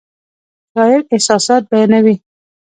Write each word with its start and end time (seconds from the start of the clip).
شاعر 0.73 1.01
احساسات 1.13 1.63
بیانوي 1.71 2.15